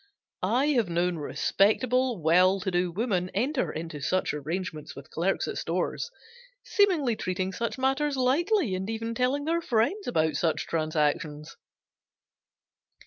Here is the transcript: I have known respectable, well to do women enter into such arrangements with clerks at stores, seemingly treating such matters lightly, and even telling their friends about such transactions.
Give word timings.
I 0.41 0.69
have 0.69 0.89
known 0.89 1.17
respectable, 1.19 2.19
well 2.19 2.59
to 2.61 2.71
do 2.71 2.91
women 2.91 3.29
enter 3.35 3.71
into 3.71 4.01
such 4.01 4.33
arrangements 4.33 4.95
with 4.95 5.11
clerks 5.11 5.47
at 5.47 5.59
stores, 5.59 6.09
seemingly 6.63 7.15
treating 7.15 7.51
such 7.53 7.77
matters 7.77 8.17
lightly, 8.17 8.73
and 8.73 8.89
even 8.89 9.13
telling 9.13 9.45
their 9.45 9.61
friends 9.61 10.07
about 10.07 10.37
such 10.37 10.65
transactions. 10.65 11.55